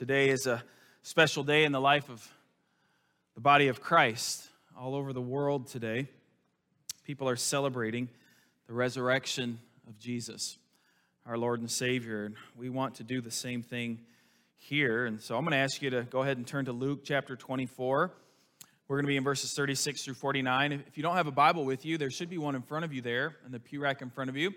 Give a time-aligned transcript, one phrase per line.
[0.00, 0.64] Today is a
[1.02, 2.26] special day in the life of
[3.34, 4.48] the body of Christ.
[4.74, 6.08] All over the world today,
[7.04, 8.08] people are celebrating
[8.66, 10.56] the resurrection of Jesus,
[11.26, 12.24] our Lord and Savior.
[12.24, 13.98] And we want to do the same thing
[14.56, 15.04] here.
[15.04, 17.36] And so I'm going to ask you to go ahead and turn to Luke chapter
[17.36, 18.10] 24.
[18.88, 20.72] We're going to be in verses 36 through 49.
[20.88, 22.94] If you don't have a Bible with you, there should be one in front of
[22.94, 24.54] you there in the pew rack in front of you.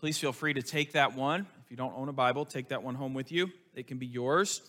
[0.00, 1.46] Please feel free to take that one.
[1.72, 3.50] You don't own a Bible, take that one home with you.
[3.74, 4.60] It can be yours.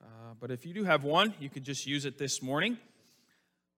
[0.00, 0.06] Uh,
[0.40, 2.78] but if you do have one, you could just use it this morning.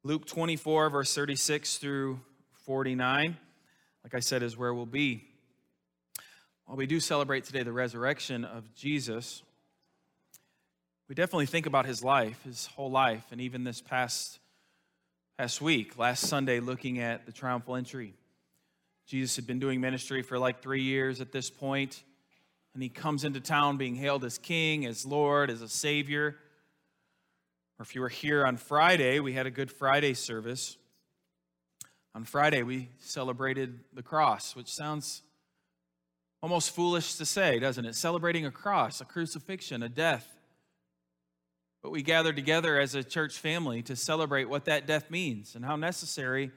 [0.05, 2.21] Luke 24, verse 36 through
[2.65, 3.37] 49,
[4.05, 5.25] like I said, is where we'll be.
[6.67, 9.43] While we do celebrate today the resurrection of Jesus,
[11.09, 14.39] we definitely think about his life, his whole life, and even this past,
[15.37, 18.15] past week, last Sunday, looking at the triumphal entry.
[19.09, 22.05] Jesus had been doing ministry for like three years at this point,
[22.75, 26.37] and he comes into town being hailed as king, as Lord, as a Savior.
[27.79, 30.79] Or if you were here on Friday, we had a Good Friday service.
[32.15, 35.23] On Friday, we celebrated the cross, which sounds
[36.43, 37.95] almost foolish to say, doesn't it?
[37.95, 40.29] Celebrating a cross, a crucifixion, a death.
[41.83, 45.65] But we gathered together as a church family to celebrate what that death means and
[45.65, 46.53] how necessary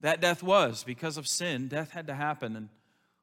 [0.00, 1.68] that death was because of sin.
[1.68, 2.56] Death had to happen.
[2.56, 2.68] And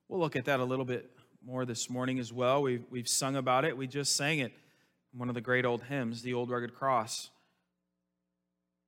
[0.08, 1.09] we'll look at that a little bit
[1.45, 2.61] more this morning as well.
[2.61, 4.53] We've, we've sung about it, we just sang it
[5.14, 7.30] one of the great old hymns, The Old Rugged Cross.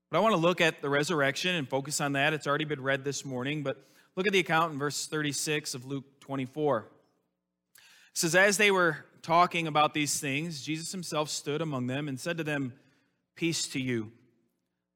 [0.09, 2.33] But I want to look at the resurrection and focus on that.
[2.33, 3.83] It's already been read this morning, but
[4.15, 6.79] look at the account in verse 36 of Luke 24.
[6.79, 6.85] It
[8.13, 12.37] says, As they were talking about these things, Jesus himself stood among them and said
[12.37, 12.73] to them,
[13.35, 14.11] Peace to you.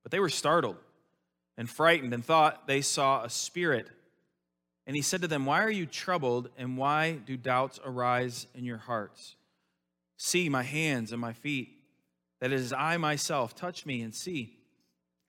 [0.03, 0.77] But they were startled
[1.57, 3.89] and frightened and thought they saw a spirit.
[4.87, 8.63] And he said to them, Why are you troubled, and why do doubts arise in
[8.63, 9.35] your hearts?
[10.15, 11.69] See my hands and my feet,
[12.39, 13.53] that it is I myself.
[13.53, 14.57] Touch me and see.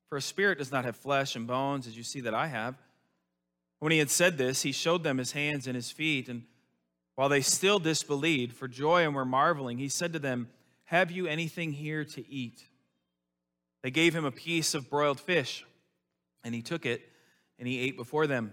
[0.08, 2.76] For a spirit does not have flesh and bones, as you see that I have.
[3.80, 6.28] When he had said this, he showed them his hands and his feet.
[6.28, 6.44] And
[7.16, 10.48] while they still disbelieved for joy and were marveling, he said to them,
[10.84, 12.62] Have you anything here to eat?
[13.82, 15.64] They gave him a piece of broiled fish.
[16.44, 17.02] And he took it
[17.58, 18.52] and he ate before them.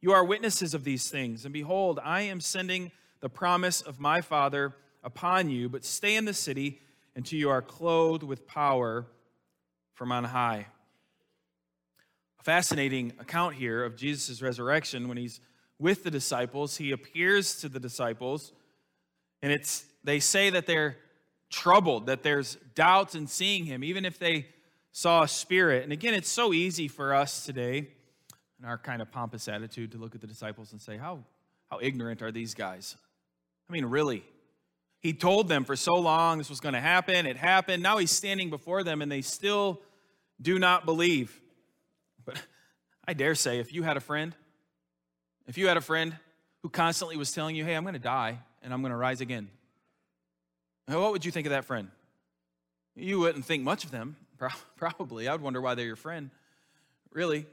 [0.00, 4.20] You are witnesses of these things, and behold, I am sending the promise of my
[4.20, 6.80] Father upon you, but stay in the city
[7.14, 9.06] until you are clothed with power
[9.94, 10.66] from on high.
[12.38, 15.40] A fascinating account here of Jesus' resurrection when he's
[15.78, 16.76] with the disciples.
[16.76, 18.52] He appears to the disciples,
[19.42, 20.98] and it's they say that they're
[21.50, 24.46] troubled, that there's doubts in seeing him, even if they
[24.92, 25.82] saw a spirit.
[25.84, 27.88] And again, it's so easy for us today,
[28.58, 31.24] in our kind of pompous attitude, to look at the disciples and say, How,
[31.70, 32.96] how ignorant are these guys?
[33.68, 34.24] I mean, really.
[35.00, 37.26] He told them for so long this was going to happen.
[37.26, 37.82] It happened.
[37.82, 39.80] Now he's standing before them and they still
[40.40, 41.38] do not believe.
[42.24, 42.42] But
[43.06, 44.34] I dare say, if you had a friend,
[45.46, 46.16] if you had a friend
[46.62, 49.20] who constantly was telling you, hey, I'm going to die and I'm going to rise
[49.20, 49.48] again,
[50.88, 51.88] what would you think of that friend?
[52.94, 54.16] You wouldn't think much of them.
[54.76, 55.28] Probably.
[55.28, 56.30] I would wonder why they're your friend.
[57.12, 57.46] Really.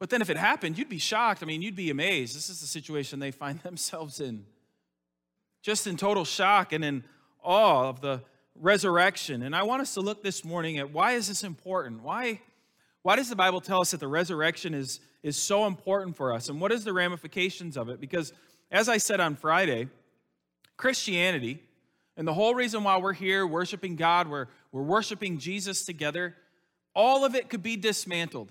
[0.00, 1.42] But then if it happened, you'd be shocked.
[1.42, 2.34] I mean, you'd be amazed.
[2.34, 4.46] This is the situation they find themselves in.
[5.62, 7.04] Just in total shock and in
[7.44, 8.22] awe of the
[8.58, 9.42] resurrection.
[9.42, 12.02] And I want us to look this morning at why is this important?
[12.02, 12.40] Why,
[13.02, 16.48] why does the Bible tell us that the resurrection is, is so important for us?
[16.48, 18.00] And what is the ramifications of it?
[18.00, 18.32] Because
[18.70, 19.88] as I said on Friday,
[20.78, 21.62] Christianity,
[22.16, 26.36] and the whole reason why we're here worshiping God, we're, we're worshiping Jesus together,
[26.94, 28.50] all of it could be dismantled.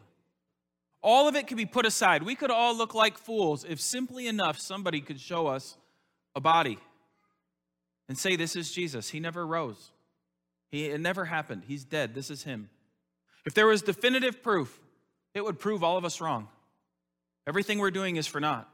[1.01, 2.23] All of it could be put aside.
[2.23, 5.77] We could all look like fools if simply enough somebody could show us
[6.35, 6.77] a body
[8.07, 9.09] and say, This is Jesus.
[9.09, 9.91] He never rose,
[10.69, 11.63] he, it never happened.
[11.67, 12.13] He's dead.
[12.13, 12.69] This is him.
[13.45, 14.79] If there was definitive proof,
[15.33, 16.49] it would prove all of us wrong.
[17.47, 18.69] Everything we're doing is for naught.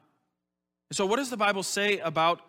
[0.91, 2.41] So, what does the Bible say about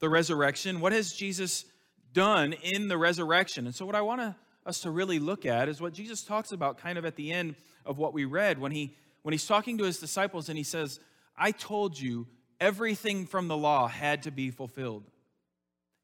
[0.00, 0.80] the resurrection?
[0.80, 1.64] What has Jesus
[2.12, 3.66] done in the resurrection.
[3.66, 4.34] And so, what I want
[4.66, 7.54] us to really look at is what Jesus talks about kind of at the end
[7.86, 8.96] of what we read when, he,
[9.28, 11.00] when he's talking to his disciples and he says,
[11.36, 12.26] I told you
[12.58, 15.04] everything from the law had to be fulfilled,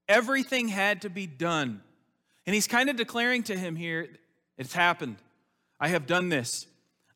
[0.06, 1.80] everything had to be done.
[2.44, 4.08] And he's kind of declaring to him here,
[4.58, 5.16] it's happened.
[5.80, 6.66] I have done this.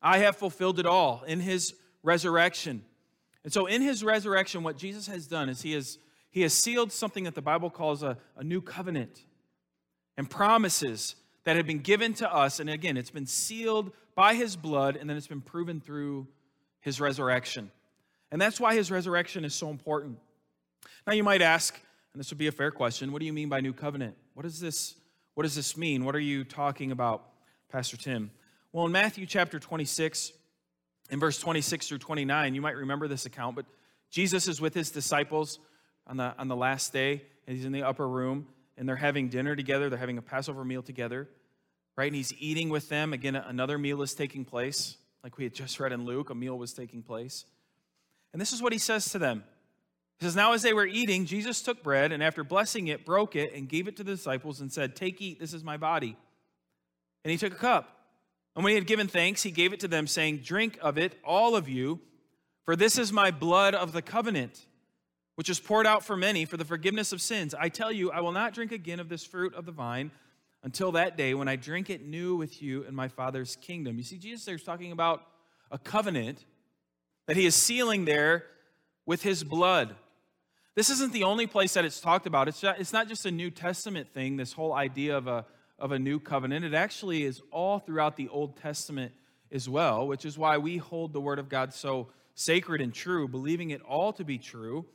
[0.01, 2.83] I have fulfilled it all in his resurrection.
[3.43, 5.99] And so, in his resurrection, what Jesus has done is he has,
[6.31, 9.25] he has sealed something that the Bible calls a, a new covenant
[10.17, 11.13] and promises
[11.43, 12.59] that have been given to us.
[12.59, 16.27] And again, it's been sealed by his blood, and then it's been proven through
[16.81, 17.71] his resurrection.
[18.33, 20.19] And that's why his resurrection is so important.
[21.07, 21.73] Now, you might ask,
[22.11, 24.17] and this would be a fair question what do you mean by new covenant?
[24.33, 24.95] What does this,
[25.35, 26.03] what does this mean?
[26.03, 27.29] What are you talking about,
[27.71, 28.29] Pastor Tim?
[28.73, 30.33] Well, in Matthew chapter 26,
[31.11, 33.67] in verse 26 through 29, you might remember this account, but
[34.11, 35.59] Jesus is with his disciples
[36.07, 39.29] on the, on the last day, and he's in the upper room, and they're having
[39.29, 39.89] dinner together.
[39.89, 41.29] They're having a Passover meal together,
[41.99, 42.07] right?
[42.07, 43.11] And he's eating with them.
[43.11, 44.95] Again, another meal is taking place.
[45.21, 47.43] Like we had just read in Luke, a meal was taking place.
[48.31, 49.43] And this is what he says to them.
[50.17, 53.35] He says, Now as they were eating, Jesus took bread, and after blessing it, broke
[53.35, 56.15] it, and gave it to the disciples, and said, Take, eat, this is my body.
[57.25, 57.93] And he took a cup.
[58.55, 61.19] And when he had given thanks, he gave it to them, saying, Drink of it,
[61.25, 61.99] all of you,
[62.63, 64.67] for this is my blood of the covenant,
[65.35, 67.53] which is poured out for many for the forgiveness of sins.
[67.53, 70.11] I tell you, I will not drink again of this fruit of the vine
[70.63, 73.97] until that day when I drink it new with you in my Father's kingdom.
[73.97, 75.23] You see, Jesus there's talking about
[75.71, 76.45] a covenant
[77.27, 78.45] that he is sealing there
[79.05, 79.95] with his blood.
[80.75, 82.47] This isn't the only place that it's talked about.
[82.47, 85.45] It's not, it's not just a New Testament thing, this whole idea of a,
[85.77, 86.65] of a new covenant.
[86.65, 89.11] It actually is all throughout the Old Testament
[89.51, 93.27] as well, which is why we hold the Word of God so sacred and true,
[93.27, 94.85] believing it all to be true.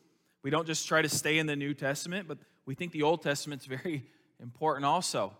[0.42, 3.22] We don't just try to stay in the New Testament, but we think the Old
[3.22, 4.04] Testament's very
[4.40, 5.34] important also.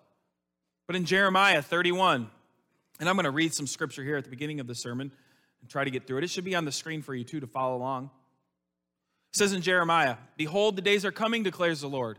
[0.87, 2.29] But in Jeremiah 31,
[3.01, 5.11] and I'm going to read some scripture here at the beginning of the sermon
[5.61, 6.25] and try to get through it.
[6.25, 8.11] It should be on the screen for you too to follow along.
[9.33, 12.19] It says in Jeremiah, Behold, the days are coming, declares the Lord,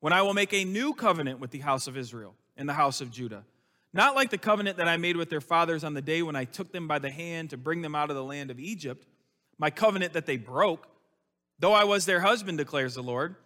[0.00, 3.00] when I will make a new covenant with the house of Israel and the house
[3.00, 3.44] of Judah.
[3.92, 6.44] Not like the covenant that I made with their fathers on the day when I
[6.44, 9.06] took them by the hand to bring them out of the land of Egypt,
[9.58, 10.88] my covenant that they broke,
[11.58, 13.36] though I was their husband, declares the Lord.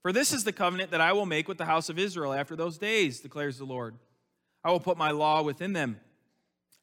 [0.00, 2.56] For this is the covenant that I will make with the house of Israel after
[2.56, 3.94] those days, declares the Lord.
[4.64, 6.00] I will put my law within them.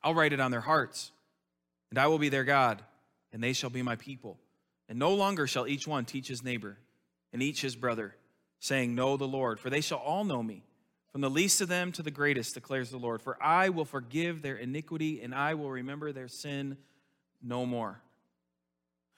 [0.03, 1.11] I'll write it on their hearts.
[1.89, 2.81] And I will be their God,
[3.33, 4.37] and they shall be my people.
[4.87, 6.77] And no longer shall each one teach his neighbor
[7.31, 8.15] and each his brother,
[8.59, 10.63] saying, Know the Lord, for they shall all know me,
[11.11, 13.21] from the least of them to the greatest, declares the Lord.
[13.21, 16.77] For I will forgive their iniquity, and I will remember their sin
[17.41, 18.01] no more.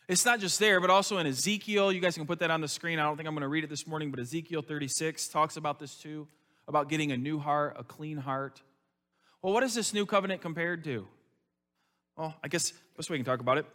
[0.07, 1.91] It's not just there, but also in Ezekiel.
[1.91, 2.99] You guys can put that on the screen.
[2.99, 5.79] I don't think I'm going to read it this morning, but Ezekiel 36 talks about
[5.79, 6.27] this too
[6.67, 8.61] about getting a new heart, a clean heart.
[9.41, 11.07] Well, what is this new covenant compared to?
[12.17, 13.65] Well, I guess best way we can talk about it.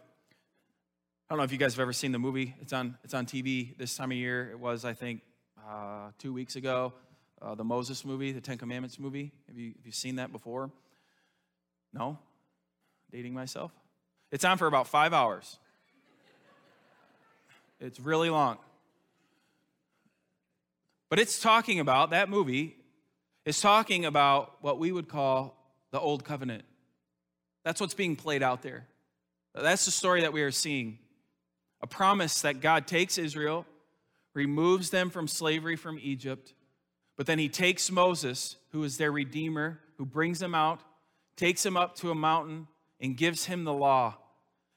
[1.29, 2.55] I don't know if you guys have ever seen the movie.
[2.61, 4.49] It's on it's on TV this time of year.
[4.51, 5.21] It was, I think,
[5.67, 6.93] uh, two weeks ago.
[7.41, 9.33] Uh, the Moses movie, the Ten Commandments movie.
[9.47, 10.71] Have you have you seen that before?
[11.93, 12.17] No.
[13.11, 13.71] Dating myself.
[14.31, 15.57] It's on for about five hours.
[17.79, 18.57] It's really long.
[21.09, 22.76] But it's talking about, that movie
[23.47, 25.55] is talking about what we would call
[25.91, 26.65] the Old Covenant.
[27.63, 28.85] That's what's being played out there.
[29.55, 30.99] That's the story that we are seeing.
[31.79, 33.65] A promise that God takes Israel,
[34.33, 36.53] removes them from slavery from Egypt,
[37.15, 40.81] but then he takes Moses, who is their redeemer, who brings them out,
[41.37, 42.67] takes him up to a mountain,
[42.99, 44.17] and gives him the law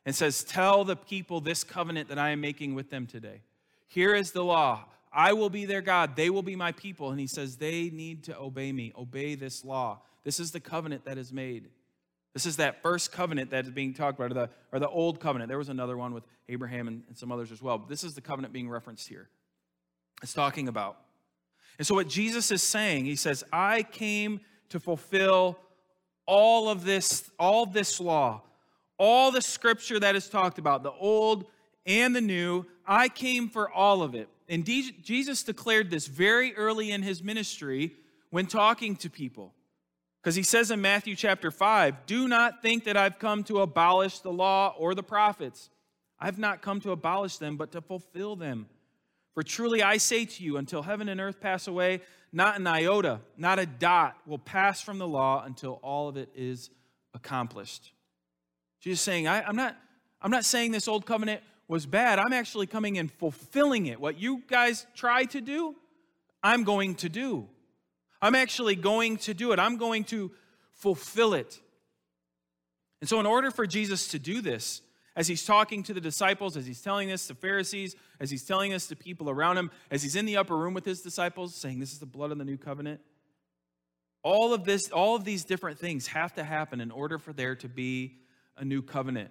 [0.06, 3.40] and says, Tell the people this covenant that I am making with them today.
[3.88, 4.84] Here is the law.
[5.12, 6.16] I will be their God.
[6.16, 7.10] They will be my people.
[7.10, 10.02] And he says, they need to obey me, obey this law.
[10.24, 11.68] This is the covenant that is made.
[12.32, 15.18] This is that first covenant that is being talked about, or the, or the old
[15.18, 15.48] covenant.
[15.48, 17.78] There was another one with Abraham and, and some others as well.
[17.78, 19.28] But this is the covenant being referenced here.
[20.22, 20.98] It's talking about.
[21.78, 25.58] And so, what Jesus is saying, he says, I came to fulfill
[26.26, 28.42] all of this, all this law,
[28.98, 31.46] all the scripture that is talked about, the old
[31.86, 32.66] and the new.
[32.86, 34.28] I came for all of it.
[34.50, 37.94] And Jesus declared this very early in his ministry
[38.30, 39.54] when talking to people.
[40.20, 44.18] Because he says in Matthew chapter 5, Do not think that I've come to abolish
[44.18, 45.70] the law or the prophets.
[46.18, 48.66] I've not come to abolish them, but to fulfill them.
[49.34, 52.00] For truly I say to you, until heaven and earth pass away,
[52.32, 56.28] not an iota, not a dot will pass from the law until all of it
[56.34, 56.70] is
[57.14, 57.92] accomplished.
[58.80, 59.76] Jesus saying, I, am not,
[60.20, 61.40] I'm not saying this old covenant
[61.70, 62.18] was bad.
[62.18, 64.00] I'm actually coming and fulfilling it.
[64.00, 65.76] What you guys try to do,
[66.42, 67.46] I'm going to do.
[68.20, 69.60] I'm actually going to do it.
[69.60, 70.32] I'm going to
[70.72, 71.60] fulfill it.
[73.00, 74.82] And so, in order for Jesus to do this,
[75.14, 78.72] as he's talking to the disciples, as he's telling this to Pharisees, as he's telling
[78.72, 81.78] this to people around him, as he's in the upper room with his disciples, saying,
[81.78, 83.00] This is the blood of the new covenant,
[84.24, 87.54] All of this, all of these different things have to happen in order for there
[87.56, 88.18] to be
[88.56, 89.30] a new covenant.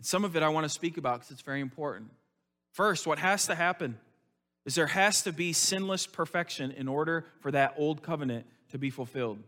[0.00, 2.10] And some of it I want to speak about because it's very important.
[2.72, 3.98] First, what has to happen
[4.64, 8.88] is there has to be sinless perfection in order for that old covenant to be
[8.88, 9.42] fulfilled.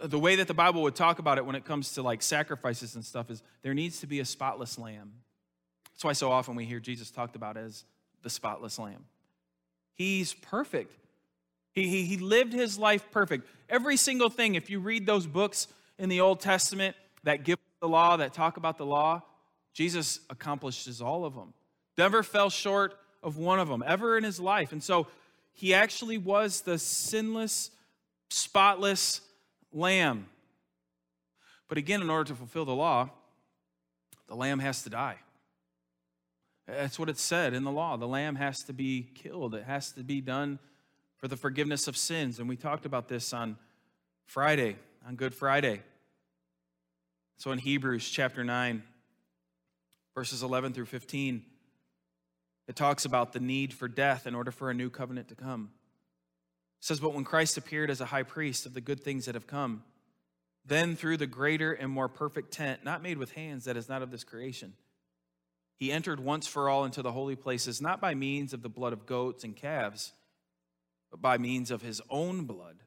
[0.00, 2.94] The way that the Bible would talk about it when it comes to like sacrifices
[2.94, 5.10] and stuff is there needs to be a spotless lamb.
[5.92, 7.84] That's why so often we hear Jesus talked about as
[8.22, 9.06] the spotless lamb.
[9.94, 10.94] He's perfect.
[11.72, 13.48] He, he, he lived his life perfect.
[13.68, 15.66] Every single thing, if you read those books
[15.98, 19.22] in the Old Testament that give the law, that talk about the law,
[19.78, 21.54] Jesus accomplishes all of them.
[21.96, 24.72] Never fell short of one of them ever in his life.
[24.72, 25.06] And so
[25.52, 27.70] he actually was the sinless,
[28.28, 29.20] spotless
[29.72, 30.26] lamb.
[31.68, 33.10] But again, in order to fulfill the law,
[34.26, 35.18] the lamb has to die.
[36.66, 37.96] That's what it said in the law.
[37.96, 40.58] The lamb has to be killed, it has to be done
[41.18, 42.40] for the forgiveness of sins.
[42.40, 43.56] And we talked about this on
[44.26, 44.74] Friday,
[45.06, 45.82] on Good Friday.
[47.36, 48.82] So in Hebrews chapter 9,
[50.18, 51.44] verses 11 through 15,
[52.66, 55.70] it talks about the need for death in order for a new covenant to come.
[56.80, 59.36] It says, But when Christ appeared as a high priest of the good things that
[59.36, 59.84] have come,
[60.66, 64.02] then through the greater and more perfect tent, not made with hands, that is not
[64.02, 64.72] of this creation,
[65.76, 68.92] he entered once for all into the holy places, not by means of the blood
[68.92, 70.14] of goats and calves,
[71.12, 72.78] but by means of his own blood,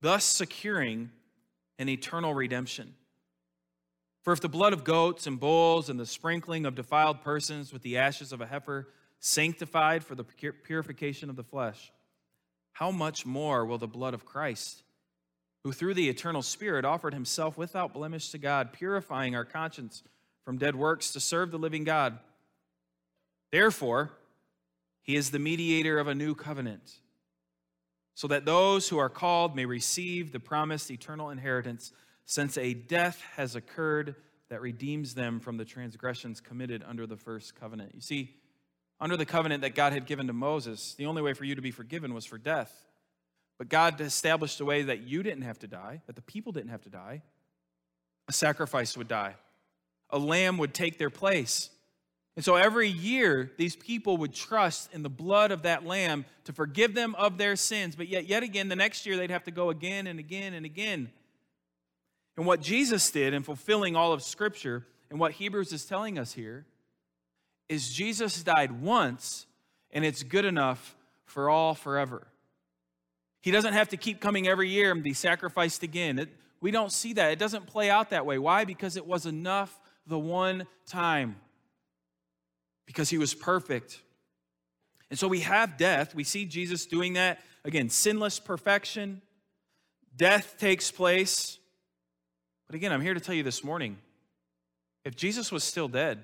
[0.00, 1.12] thus securing
[1.78, 2.94] an eternal redemption.
[4.22, 7.82] For if the blood of goats and bulls and the sprinkling of defiled persons with
[7.82, 8.88] the ashes of a heifer
[9.18, 11.92] sanctified for the purification of the flesh,
[12.72, 14.84] how much more will the blood of Christ,
[15.64, 20.02] who through the eternal Spirit offered himself without blemish to God, purifying our conscience
[20.44, 22.18] from dead works to serve the living God?
[23.50, 24.12] Therefore,
[25.02, 26.98] he is the mediator of a new covenant,
[28.14, 31.92] so that those who are called may receive the promised eternal inheritance,
[32.24, 34.14] since a death has occurred
[34.48, 37.94] that redeems them from the transgressions committed under the first covenant.
[37.94, 38.36] You see,
[39.00, 41.62] under the covenant that God had given to Moses, the only way for you to
[41.62, 42.86] be forgiven was for death.
[43.58, 46.70] But God established a way that you didn't have to die, that the people didn't
[46.70, 47.22] have to die.
[48.28, 49.36] A sacrifice would die,
[50.10, 51.70] a lamb would take their place.
[52.34, 56.52] And so every year, these people would trust in the blood of that lamb to
[56.52, 57.94] forgive them of their sins.
[57.94, 60.64] But yet, yet again, the next year, they'd have to go again and again and
[60.64, 61.10] again.
[62.36, 66.32] And what Jesus did in fulfilling all of Scripture, and what Hebrews is telling us
[66.32, 66.64] here,
[67.68, 69.46] is Jesus died once
[69.90, 70.96] and it's good enough
[71.26, 72.26] for all forever.
[73.42, 76.18] He doesn't have to keep coming every year and be sacrificed again.
[76.18, 76.28] It,
[76.60, 77.32] we don't see that.
[77.32, 78.38] It doesn't play out that way.
[78.38, 78.64] Why?
[78.64, 81.36] Because it was enough the one time.
[82.86, 84.00] Because he was perfect.
[85.10, 86.14] And so we have death.
[86.14, 87.40] We see Jesus doing that.
[87.64, 89.20] Again, sinless perfection.
[90.16, 91.58] Death takes place.
[92.72, 93.98] But again, I'm here to tell you this morning
[95.04, 96.22] if Jesus was still dead,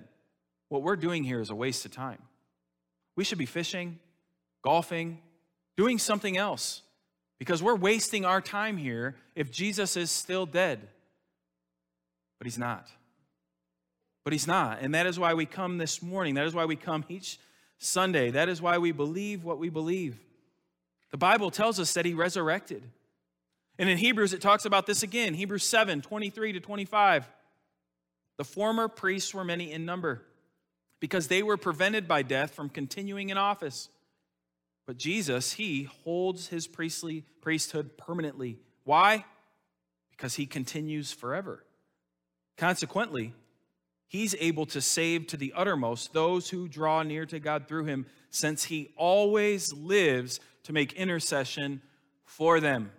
[0.70, 2.22] what we're doing here is a waste of time.
[3.16, 3.98] We should be fishing,
[4.62, 5.20] golfing,
[5.76, 6.80] doing something else
[7.38, 10.88] because we're wasting our time here if Jesus is still dead.
[12.38, 12.88] But he's not.
[14.24, 14.78] But he's not.
[14.80, 16.32] And that is why we come this morning.
[16.36, 17.38] That is why we come each
[17.76, 18.30] Sunday.
[18.30, 20.18] That is why we believe what we believe.
[21.10, 22.84] The Bible tells us that he resurrected.
[23.78, 27.28] And in Hebrews, it talks about this again Hebrews 7 23 to 25.
[28.36, 30.22] The former priests were many in number
[31.00, 33.88] because they were prevented by death from continuing in office.
[34.86, 38.58] But Jesus, he holds his priestly priesthood permanently.
[38.84, 39.24] Why?
[40.10, 41.64] Because he continues forever.
[42.56, 43.34] Consequently,
[44.06, 48.06] he's able to save to the uttermost those who draw near to God through him,
[48.30, 51.82] since he always lives to make intercession
[52.24, 52.90] for them.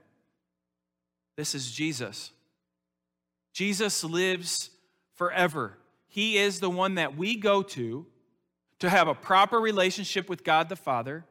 [1.40, 2.34] This is Jesus.
[3.54, 4.72] Jesus lives
[5.16, 5.78] forever.
[6.10, 8.06] He is the one that we go to
[8.80, 11.24] to have a proper relationship with God the Father.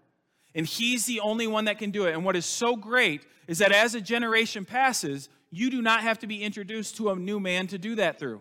[0.54, 2.14] And He's the only one that can do it.
[2.14, 6.18] And what is so great is that as a generation passes, you do not have
[6.20, 8.40] to be introduced to a new man to do that through.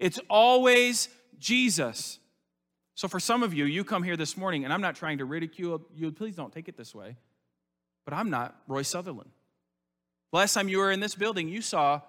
[0.00, 2.18] It's always Jesus.
[2.96, 5.24] So for some of you, you come here this morning, and I'm not trying to
[5.24, 7.16] ridicule you, please don't take it this way,
[8.04, 9.30] but I'm not Roy Sutherland.
[10.32, 12.00] Last time you were in this building, you saw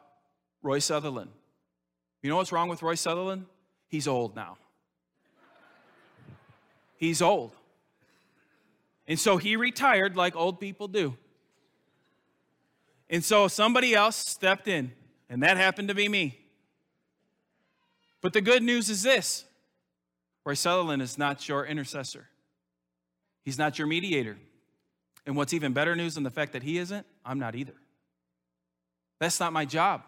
[0.61, 1.31] Roy Sutherland.
[2.21, 3.45] You know what's wrong with Roy Sutherland?
[3.87, 4.57] He's old now.
[6.97, 7.55] He's old.
[9.07, 11.17] And so he retired like old people do.
[13.09, 14.93] And so somebody else stepped in,
[15.29, 16.37] and that happened to be me.
[18.21, 19.45] But the good news is this
[20.45, 22.27] Roy Sutherland is not your intercessor,
[23.43, 24.37] he's not your mediator.
[25.25, 27.75] And what's even better news than the fact that he isn't, I'm not either.
[29.21, 30.01] That's not my job.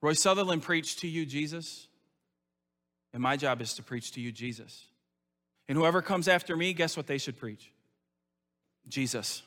[0.00, 1.88] Roy Sutherland preached to you, Jesus,
[3.12, 4.86] and my job is to preach to you, Jesus.
[5.68, 7.70] And whoever comes after me, guess what they should preach?
[8.88, 9.42] Jesus.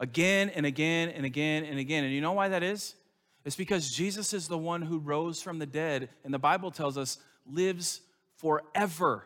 [0.00, 2.02] Again and again and again and again.
[2.02, 2.94] And you know why that is?
[3.44, 6.96] It's because Jesus is the one who rose from the dead, and the Bible tells
[6.96, 8.00] us lives
[8.38, 9.24] forever.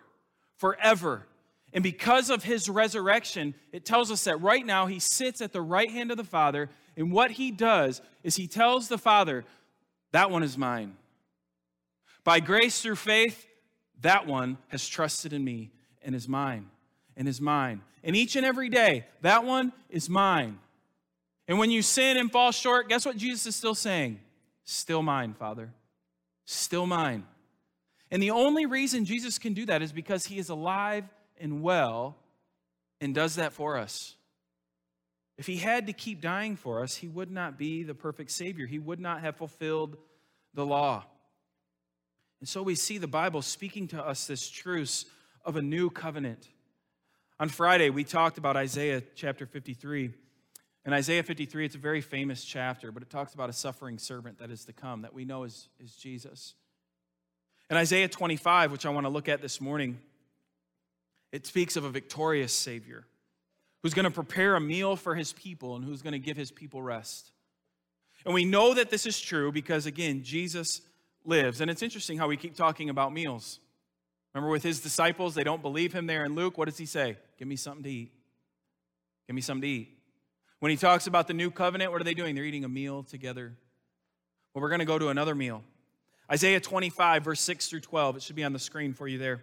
[0.56, 1.24] Forever.
[1.72, 5.62] And because of his resurrection, it tells us that right now he sits at the
[5.62, 9.44] right hand of the Father, and what he does is he tells the Father,
[10.12, 10.96] That one is mine.
[12.24, 13.46] By grace through faith,
[14.02, 15.70] that one has trusted in me
[16.02, 16.68] and is mine
[17.16, 17.80] and is mine.
[18.04, 20.58] And each and every day, that one is mine.
[21.48, 24.20] And when you sin and fall short, guess what Jesus is still saying?
[24.64, 25.72] Still mine, Father.
[26.44, 27.24] Still mine.
[28.10, 31.04] And the only reason Jesus can do that is because he is alive
[31.42, 32.16] and well
[33.00, 34.14] and does that for us.
[35.36, 38.66] If he had to keep dying for us, he would not be the perfect Savior.
[38.66, 39.96] He would not have fulfilled
[40.54, 41.04] the law.
[42.40, 45.04] And so we see the Bible speaking to us this truth
[45.44, 46.48] of a new covenant.
[47.40, 50.12] On Friday, we talked about Isaiah chapter 53.
[50.84, 54.38] In Isaiah 53, it's a very famous chapter, but it talks about a suffering servant
[54.38, 56.54] that is to come that we know is, is Jesus.
[57.70, 59.98] In Isaiah 25, which I want to look at this morning,
[61.32, 63.06] it speaks of a victorious Savior
[63.82, 66.50] who's going to prepare a meal for his people and who's going to give his
[66.50, 67.32] people rest.
[68.24, 70.82] And we know that this is true because, again, Jesus
[71.24, 71.60] lives.
[71.60, 73.58] And it's interesting how we keep talking about meals.
[74.32, 76.56] Remember with his disciples, they don't believe him there in Luke.
[76.56, 77.16] What does he say?
[77.38, 78.12] Give me something to eat.
[79.26, 79.98] Give me something to eat.
[80.60, 82.34] When he talks about the new covenant, what are they doing?
[82.34, 83.52] They're eating a meal together.
[84.54, 85.64] Well, we're going to go to another meal.
[86.30, 88.16] Isaiah 25, verse 6 through 12.
[88.16, 89.42] It should be on the screen for you there.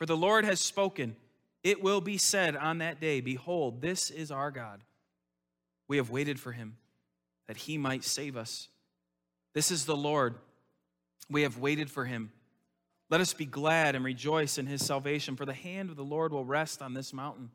[0.00, 1.14] For the Lord has spoken,
[1.62, 4.80] it will be said on that day, Behold, this is our God.
[5.88, 6.78] We have waited for him,
[7.48, 8.68] that he might save us.
[9.52, 10.36] This is the Lord.
[11.28, 12.32] We have waited for him.
[13.10, 16.32] Let us be glad and rejoice in his salvation, for the hand of the Lord
[16.32, 17.50] will rest on this mountain.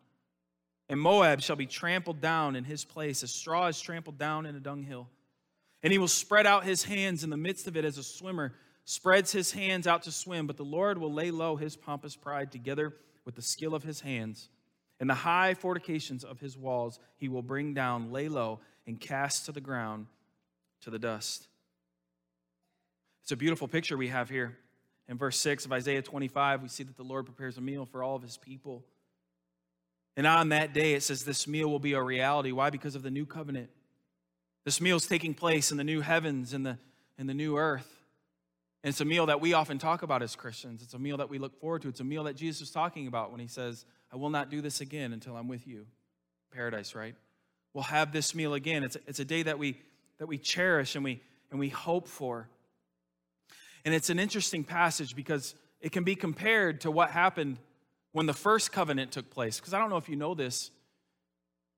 [0.87, 4.55] And Moab shall be trampled down in his place, as straw is trampled down in
[4.55, 5.09] a dunghill.
[5.81, 8.53] And he will spread out his hands in the midst of it as a swimmer
[8.85, 12.51] spreads his hands out to swim, but the Lord will lay low his pompous pride
[12.51, 12.93] together
[13.25, 14.49] with the skill of his hands.
[14.99, 19.47] And the high fortifications of his walls he will bring down, lay low, and cast
[19.47, 20.05] to the ground
[20.81, 21.47] to the dust.
[23.23, 24.55] It's a beautiful picture we have here.
[25.09, 28.03] In verse 6 of Isaiah 25, we see that the Lord prepares a meal for
[28.03, 28.83] all of his people.
[30.15, 32.51] And on that day, it says this meal will be a reality.
[32.51, 32.69] Why?
[32.69, 33.69] Because of the new covenant.
[34.63, 36.77] This meal is taking place in the new heavens and the,
[37.17, 37.94] in the new earth.
[38.85, 40.83] And it's a meal that we often talk about as Christians.
[40.83, 41.87] It's a meal that we look forward to.
[41.87, 44.61] It's a meal that Jesus was talking about when he says, I will not do
[44.61, 45.87] this again until I'm with you.
[46.53, 47.15] Paradise, right?
[47.73, 48.83] We'll have this meal again.
[48.83, 49.81] It's a, it's a day that we,
[50.19, 51.19] that we cherish and we,
[51.49, 52.47] and we hope for.
[53.85, 57.57] And it's an interesting passage because it can be compared to what happened
[58.11, 59.59] when the first covenant took place.
[59.59, 60.69] Because I don't know if you know this,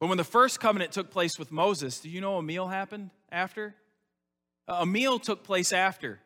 [0.02, 3.12] but when the first covenant took place with Moses, do you know a meal happened
[3.32, 3.76] after?
[4.68, 6.20] A meal took place after.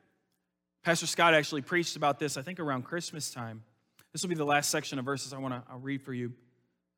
[0.84, 3.64] Pastor Scott actually preached about this, I think, around Christmas time.
[4.12, 6.34] This will be the last section of verses I want to read for you.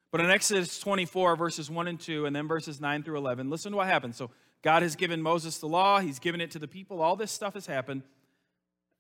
[0.10, 3.72] But in Exodus 24, verses 1 and 2, and then verses 9 through 11, listen
[3.72, 4.16] to what happens.
[4.16, 4.30] So
[4.62, 7.02] God has given Moses the law, he's given it to the people.
[7.02, 8.04] All this stuff has happened.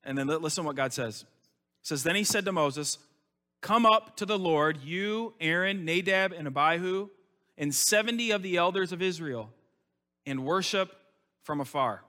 [0.03, 1.21] And then listen what God says.
[1.21, 2.97] It says, Then he said to Moses,
[3.61, 7.09] Come up to the Lord, you, Aaron, Nadab, and Abihu,
[7.57, 9.49] and 70 of the elders of Israel,
[10.25, 10.93] and worship
[11.43, 12.03] from afar.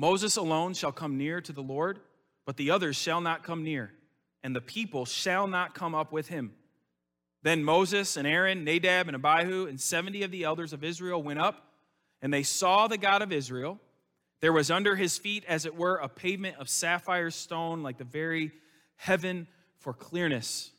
[0.00, 2.00] Moses alone shall come near to the Lord,
[2.46, 3.92] but the others shall not come near,
[4.42, 6.54] and the people shall not come up with him.
[7.42, 11.38] Then Moses and Aaron, Nadab and Abihu, and 70 of the elders of Israel went
[11.38, 11.66] up,
[12.22, 13.78] and they saw the God of Israel.
[14.40, 18.04] There was under his feet, as it were, a pavement of sapphire stone, like the
[18.04, 18.52] very
[18.96, 19.48] heaven
[19.80, 20.70] for clearness.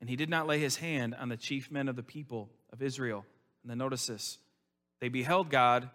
[0.00, 2.80] And he did not lay his hand on the chief men of the people of
[2.80, 3.26] Israel.
[3.62, 4.38] And then notice this
[5.00, 5.90] they beheld God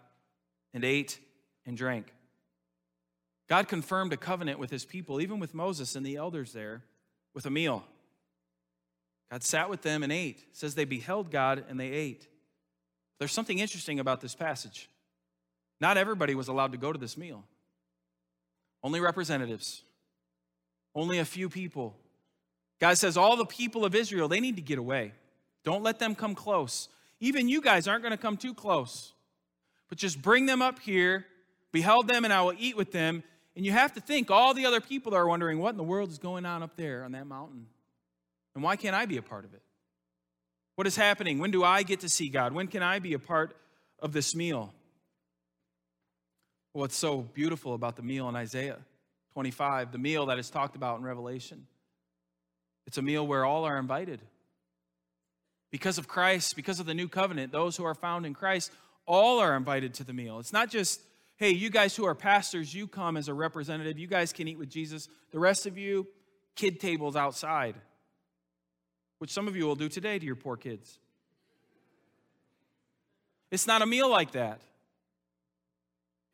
[0.72, 1.18] and ate
[1.66, 2.12] and drank.
[3.50, 6.84] God confirmed a covenant with his people, even with Moses and the elders there,
[7.34, 7.84] with a meal.
[9.28, 10.38] God sat with them and ate.
[10.38, 12.28] It says they beheld God and they ate.
[13.18, 14.88] There's something interesting about this passage.
[15.80, 17.42] Not everybody was allowed to go to this meal,
[18.84, 19.82] only representatives,
[20.94, 21.96] only a few people.
[22.78, 25.12] God says, all the people of Israel, they need to get away.
[25.64, 26.88] Don't let them come close.
[27.18, 29.12] Even you guys aren't going to come too close.
[29.88, 31.26] But just bring them up here,
[31.72, 33.24] behold them, and I will eat with them.
[33.60, 36.08] And you have to think all the other people are wondering, what in the world
[36.08, 37.66] is going on up there on that mountain?
[38.54, 39.60] And why can't I be a part of it?
[40.76, 41.38] What is happening?
[41.38, 42.54] When do I get to see God?
[42.54, 43.54] When can I be a part
[43.98, 44.72] of this meal?
[46.72, 48.78] What's so beautiful about the meal in Isaiah
[49.34, 51.66] 25, the meal that is talked about in Revelation?
[52.86, 54.22] It's a meal where all are invited.
[55.70, 58.72] Because of Christ, because of the new covenant, those who are found in Christ,
[59.04, 60.38] all are invited to the meal.
[60.38, 61.02] It's not just,
[61.40, 63.98] hey, you guys who are pastors, you come as a representative.
[63.98, 65.08] You guys can eat with Jesus.
[65.32, 66.06] The rest of you,
[66.54, 67.76] kid tables outside,
[69.18, 70.98] which some of you will do today to your poor kids.
[73.50, 74.60] It's not a meal like that.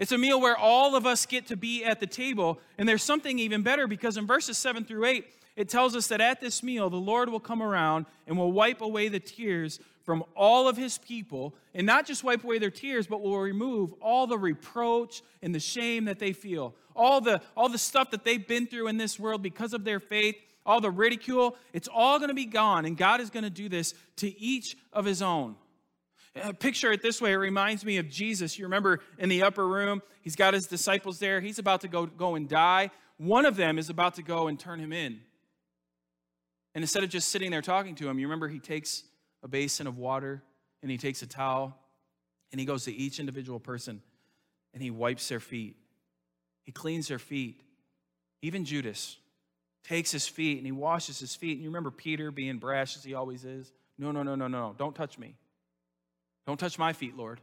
[0.01, 2.59] It's a meal where all of us get to be at the table.
[2.77, 6.21] And there's something even better because in verses 7 through 8, it tells us that
[6.21, 10.23] at this meal, the Lord will come around and will wipe away the tears from
[10.37, 14.29] all of his people, and not just wipe away their tears, but will remove all
[14.29, 18.47] the reproach and the shame that they feel, all the, all the stuff that they've
[18.47, 21.57] been through in this world because of their faith, all the ridicule.
[21.73, 24.77] It's all going to be gone, and God is going to do this to each
[24.93, 25.57] of his own.
[26.41, 28.59] Uh, picture it this way it reminds me of Jesus.
[28.59, 31.41] You remember in the upper room, he's got his disciples there.
[31.41, 32.91] He's about to go, go and die.
[33.17, 35.21] One of them is about to go and turn him in.
[36.77, 39.03] And instead of just sitting there talking to him, you remember he takes
[39.47, 40.43] a basin of water
[40.83, 41.79] and he takes a towel
[42.51, 44.03] and he goes to each individual person
[44.75, 45.77] and he wipes their feet.
[46.65, 47.63] He cleans their feet.
[48.43, 49.17] Even Judas
[49.85, 51.53] takes his feet and he washes his feet.
[51.53, 53.73] And you remember Peter being brash as he always is?
[53.99, 54.75] No, no, no, no, no.
[54.77, 55.37] Don't touch me.
[56.45, 57.41] Don't touch my feet, Lord.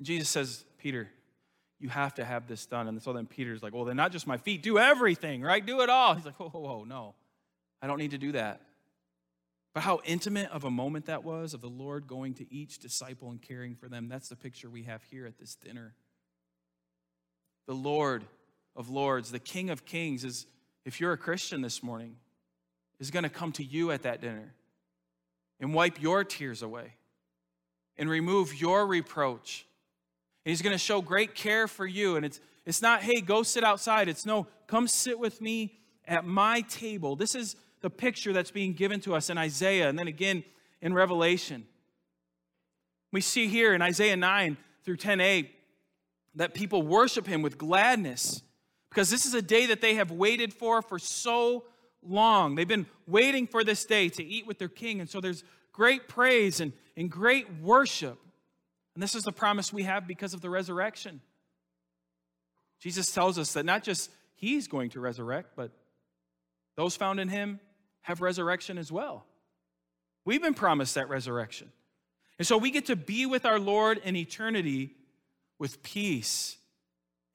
[0.00, 1.08] And Jesus says, Peter,
[1.78, 2.88] you have to have this done.
[2.88, 5.64] And so then Peter's like, well, then not just my feet, do everything, right?
[5.64, 6.14] Do it all.
[6.14, 7.14] He's like, whoa, whoa, whoa, no.
[7.80, 8.60] I don't need to do that.
[9.74, 13.30] But how intimate of a moment that was of the Lord going to each disciple
[13.30, 14.08] and caring for them.
[14.08, 15.94] That's the picture we have here at this dinner.
[17.66, 18.24] The Lord
[18.76, 20.46] of Lords, the King of Kings, is,
[20.84, 22.16] if you're a Christian this morning,
[23.00, 24.54] is going to come to you at that dinner
[25.58, 26.94] and wipe your tears away
[27.96, 29.66] and remove your reproach.
[30.44, 32.16] And he's going to show great care for you.
[32.16, 34.08] And it's, it's not, hey, go sit outside.
[34.08, 37.16] It's no, come sit with me at my table.
[37.16, 40.42] This is the picture that's being given to us in Isaiah and then again
[40.80, 41.66] in Revelation.
[43.12, 45.50] We see here in Isaiah 9 through 10a
[46.36, 48.42] that people worship him with gladness
[48.88, 51.64] because this is a day that they have waited for for so
[52.02, 52.54] long.
[52.54, 55.00] They've been waiting for this day to eat with their king.
[55.00, 58.18] And so there's great praise and, and great worship.
[58.94, 61.20] And this is the promise we have because of the resurrection.
[62.80, 65.70] Jesus tells us that not just he's going to resurrect, but
[66.76, 67.60] those found in him
[68.04, 69.26] have resurrection as well.
[70.24, 71.72] We've been promised that resurrection.
[72.38, 74.94] And so we get to be with our Lord in eternity
[75.58, 76.56] with peace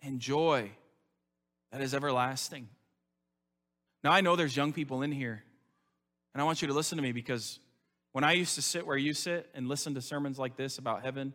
[0.01, 0.71] and joy
[1.71, 2.67] that is everlasting.
[4.03, 5.43] Now, I know there's young people in here,
[6.33, 7.59] and I want you to listen to me because
[8.11, 11.03] when I used to sit where you sit and listen to sermons like this about
[11.03, 11.33] heaven,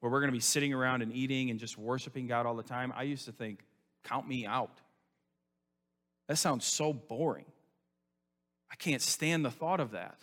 [0.00, 2.62] where we're going to be sitting around and eating and just worshiping God all the
[2.62, 3.60] time, I used to think,
[4.04, 4.80] count me out.
[6.28, 7.46] That sounds so boring.
[8.72, 10.18] I can't stand the thought of that.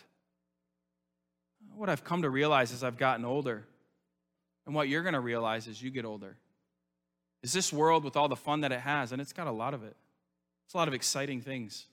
[1.76, 3.64] What I've come to realize as I've gotten older,
[4.66, 6.36] and what you're going to realize as you get older,
[7.42, 9.72] is this world with all the fun that it has, and it's got a lot
[9.72, 9.96] of it.
[10.66, 11.86] It's a lot of exciting things.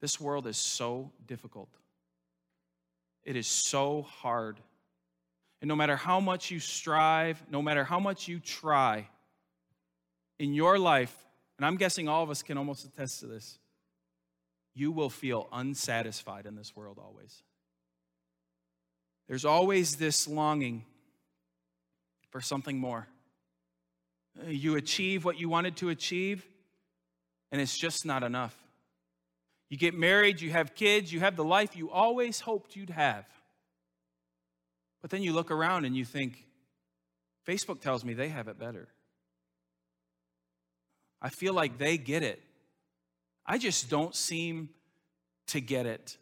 [0.00, 1.68] This world is so difficult.
[3.24, 4.60] It is so hard.
[5.60, 9.08] And no matter how much you strive, no matter how much you try
[10.38, 11.14] in your life,
[11.58, 13.58] and I'm guessing all of us can almost attest to this,
[14.76, 17.42] you will feel unsatisfied in this world always.
[19.26, 20.84] There's always this longing
[22.30, 23.08] for something more.
[24.38, 26.46] Uh, you achieve what you wanted to achieve,
[27.50, 28.54] and it's just not enough.
[29.70, 33.24] You get married, you have kids, you have the life you always hoped you'd have.
[35.00, 36.44] But then you look around and you think,
[37.48, 38.88] Facebook tells me they have it better.
[41.22, 42.42] I feel like they get it.
[43.46, 44.70] I just don't seem
[45.48, 46.16] to get it.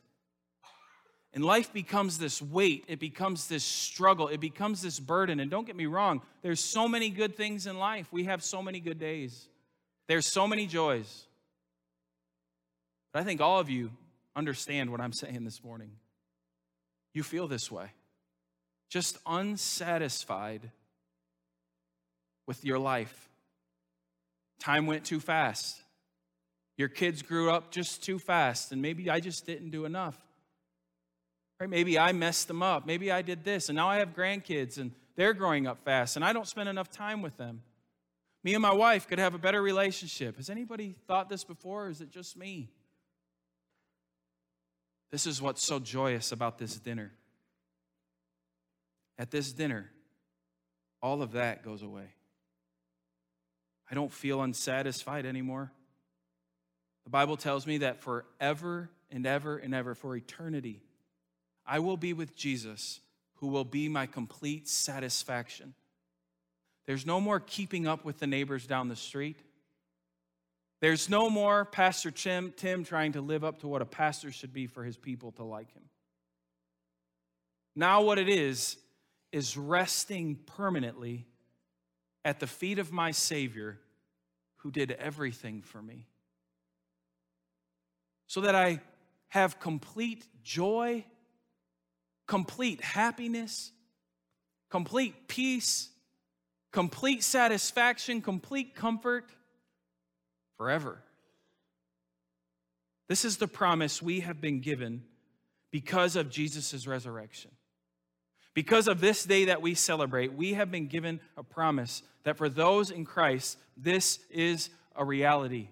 [1.33, 5.41] And life becomes this weight, it becomes this struggle, it becomes this burden.
[5.41, 8.07] And don't get me wrong, there's so many good things in life.
[8.13, 9.49] We have so many good days,
[10.07, 11.27] there's so many joys.
[13.13, 13.91] But I think all of you
[14.37, 15.93] understand what I'm saying this morning.
[17.13, 17.87] You feel this way,
[18.89, 20.71] just unsatisfied
[22.47, 23.29] with your life.
[24.61, 25.81] Time went too fast.
[26.77, 30.19] Your kids grew up just too fast, and maybe I just didn't do enough.
[31.61, 31.71] Right?
[31.71, 32.87] Maybe I messed them up.
[32.87, 36.25] Maybe I did this, and now I have grandkids, and they're growing up fast, and
[36.25, 37.63] I don't spend enough time with them.
[38.43, 40.37] Me and my wife could have a better relationship.
[40.37, 42.71] Has anybody thought this before, or is it just me?
[45.11, 47.13] This is what's so joyous about this dinner.
[49.17, 49.91] At this dinner,
[51.01, 52.09] all of that goes away.
[53.89, 55.71] I don't feel unsatisfied anymore.
[57.05, 60.81] The Bible tells me that forever and ever and ever, for eternity,
[61.67, 63.01] I will be with Jesus,
[63.37, 65.75] who will be my complete satisfaction.
[66.87, 69.41] There's no more keeping up with the neighbors down the street.
[70.81, 74.53] There's no more Pastor Tim, Tim trying to live up to what a pastor should
[74.53, 75.85] be for his people to like him.
[77.77, 78.77] Now, what it is,
[79.33, 81.27] is resting permanently
[82.25, 83.81] at the feet of my Savior
[84.59, 86.07] who did everything for me.
[88.35, 88.81] So that I
[89.29, 91.05] have complete joy,
[92.27, 93.71] complete happiness,
[94.71, 95.91] complete peace,
[96.73, 99.31] complete satisfaction, complete comfort
[100.57, 101.01] forever.
[103.09, 105.05] This is the promise we have been given
[105.71, 107.53] because of Jesus' resurrection.
[108.53, 112.49] Because of this day that we celebrate, we have been given a promise that for
[112.49, 115.69] those in Christ, this is a reality.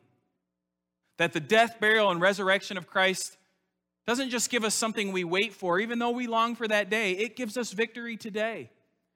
[1.23, 3.37] That the death, burial, and resurrection of Christ
[4.09, 7.13] doesn't just give us something we wait for, even though we long for that day,
[7.13, 8.73] it gives us victory today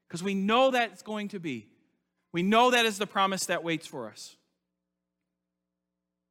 [0.07, 1.67] because we know that it's going to be.
[2.31, 4.37] We know that is the promise that waits for us.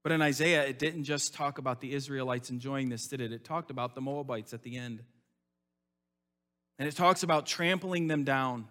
[0.02, 3.34] But in Isaiah, it didn't just talk about the Israelites enjoying this, did it?
[3.34, 5.04] It talked about the Moabites at the end.
[6.80, 8.70] And it talks about trampling them down.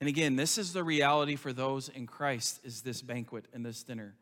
[0.00, 3.82] And again, this is the reality for those in Christ is this banquet and this
[3.82, 4.14] dinner.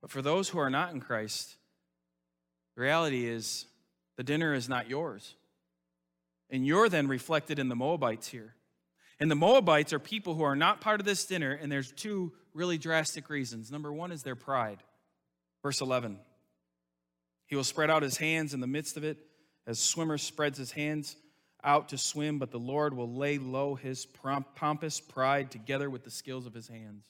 [0.00, 1.56] But for those who are not in Christ,
[2.76, 3.66] the reality is
[4.16, 5.34] the dinner is not yours.
[6.50, 8.54] And you're then reflected in the Moabites here.
[9.20, 12.32] And the Moabites are people who are not part of this dinner, and there's two
[12.54, 13.70] really drastic reasons.
[13.70, 14.82] Number one is their pride.
[15.62, 16.18] Verse 11
[17.46, 19.18] He will spread out his hands in the midst of it
[19.66, 21.16] as swimmer spreads his hands
[21.64, 26.10] out to swim, but the Lord will lay low his pompous pride together with the
[26.10, 27.04] skills of his hands.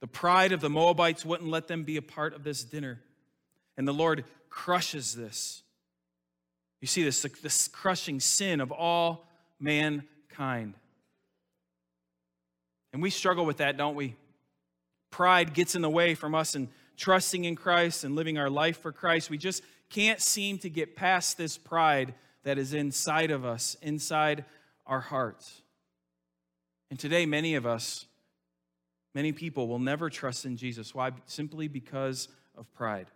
[0.00, 3.00] The pride of the Moabites wouldn't let them be a part of this dinner.
[3.76, 5.62] And the Lord crushes this.
[6.80, 10.74] You see this, this crushing sin of all mankind.
[12.92, 14.16] And we struggle with that, don't we?
[15.10, 18.80] Pride gets in the way from us and trusting in Christ and living our life
[18.80, 19.30] for Christ.
[19.30, 24.44] We just can't seem to get past this pride that is inside of us, inside
[24.86, 25.62] our hearts.
[26.90, 28.06] And today, many of us,
[29.14, 30.94] many people will never trust in Jesus.
[30.94, 31.10] Why?
[31.26, 33.06] Simply because of pride.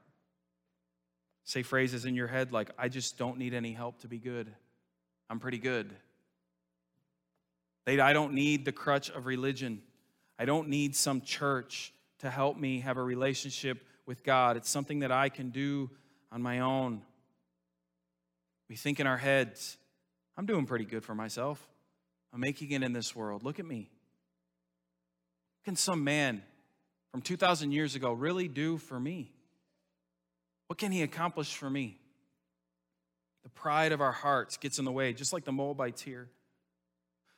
[1.44, 4.52] Say phrases in your head like, I just don't need any help to be good.
[5.28, 5.94] I'm pretty good.
[7.86, 9.82] I don't need the crutch of religion.
[10.38, 14.56] I don't need some church to help me have a relationship with God.
[14.56, 15.90] It's something that I can do
[16.32, 17.02] on my own.
[18.68, 19.76] We think in our heads,
[20.36, 21.68] I'm doing pretty good for myself.
[22.32, 23.42] I'm making it in this world.
[23.42, 23.90] Look at me.
[25.64, 26.42] Can some man
[27.10, 29.32] from 2,000 years ago really do for me?
[30.66, 31.98] What can he accomplish for me?
[33.42, 36.28] The pride of our hearts gets in the way, just like the Moabites here.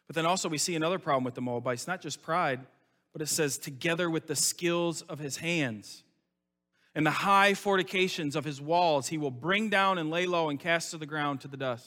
[0.07, 2.61] But then also, we see another problem with the Moabites, not just pride,
[3.13, 6.05] but it says, together with the skills of his hands
[6.95, 10.59] and the high fortifications of his walls he will bring down and lay low and
[10.59, 11.87] cast to the ground to the dust.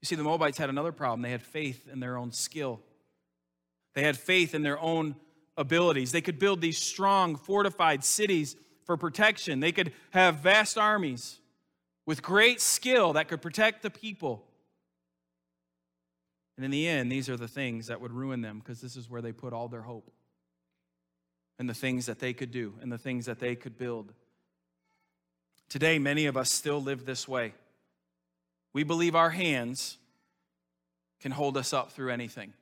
[0.00, 1.22] You see, the Moabites had another problem.
[1.22, 2.80] They had faith in their own skill,
[3.94, 5.16] they had faith in their own
[5.58, 6.12] abilities.
[6.12, 11.40] They could build these strong, fortified cities for protection, they could have vast armies
[12.06, 14.46] with great skill that could protect the people.
[16.56, 19.10] And in the end, these are the things that would ruin them because this is
[19.10, 20.10] where they put all their hope
[21.58, 24.14] and the things that they could do and the things that they could build.
[25.68, 27.52] Today, many of us still live this way.
[28.72, 29.98] We believe our hands
[31.20, 32.54] can hold us up through anything.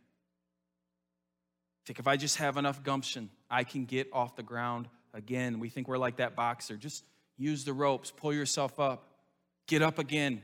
[1.87, 5.61] Think if I just have enough gumption, I can get off the ground again.
[5.61, 6.77] We think we're like that boxer.
[6.77, 7.05] Just
[7.39, 9.09] use the ropes, pull yourself up,
[9.69, 10.43] get up again.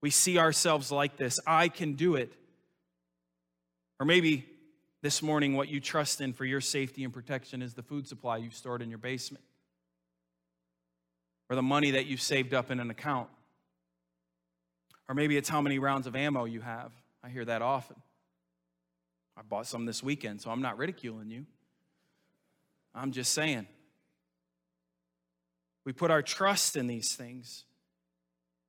[0.00, 1.38] We see ourselves like this.
[1.46, 2.32] I can do it.
[4.00, 4.46] Or maybe
[5.00, 8.38] this morning, what you trust in for your safety and protection is the food supply
[8.38, 9.44] you've stored in your basement
[11.48, 13.28] or the money that you've saved up in an account.
[15.08, 16.92] Or maybe it's how many rounds of ammo you have.
[17.22, 17.96] I hear that often.
[19.38, 21.46] I bought some this weekend, so I'm not ridiculing you.
[22.92, 23.68] I'm just saying.
[25.84, 27.64] We put our trust in these things.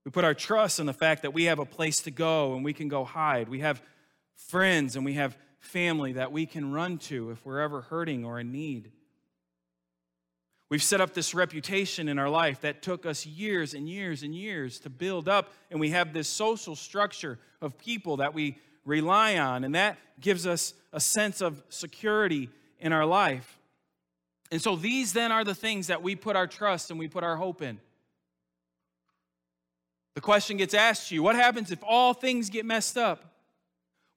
[0.05, 2.63] We put our trust in the fact that we have a place to go and
[2.63, 3.49] we can go hide.
[3.49, 3.82] We have
[4.36, 8.39] friends and we have family that we can run to if we're ever hurting or
[8.39, 8.91] in need.
[10.69, 14.36] We've set up this reputation in our life that took us years and years and
[14.36, 18.58] years to build up, and we have this social structure of people that we
[18.89, 22.49] rely on, and that gives us a sense of security
[22.80, 23.60] in our life.
[24.52, 27.23] And so these then are the things that we put our trust and we put
[27.23, 27.80] our hope in.
[30.15, 33.23] The question gets asked to you what happens if all things get messed up?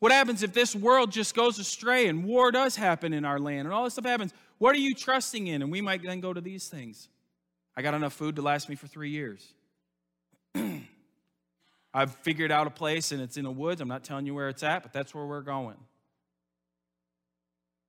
[0.00, 3.66] What happens if this world just goes astray and war does happen in our land
[3.66, 4.32] and all this stuff happens?
[4.58, 5.62] What are you trusting in?
[5.62, 7.08] And we might then go to these things.
[7.76, 9.46] I got enough food to last me for three years.
[11.94, 13.80] I've figured out a place and it's in the woods.
[13.80, 15.76] I'm not telling you where it's at, but that's where we're going.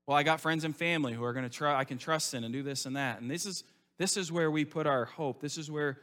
[0.06, 2.44] Well, I got friends and family who are going to try I can trust in
[2.44, 3.22] and do this and that.
[3.22, 3.63] And this is
[3.98, 5.42] this is where we put our hope.
[5.42, 6.00] This is where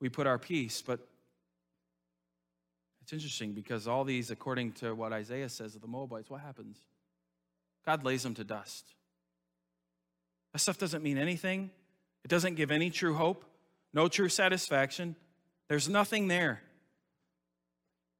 [0.00, 0.82] we put our peace.
[0.82, 1.00] But
[3.02, 6.78] it's interesting because all these, according to what Isaiah says of the Moabites, what happens?
[7.84, 8.86] God lays them to dust.
[10.52, 11.70] That stuff doesn't mean anything.
[12.24, 13.44] It doesn't give any true hope,
[13.92, 15.16] no true satisfaction.
[15.68, 16.62] There's nothing there.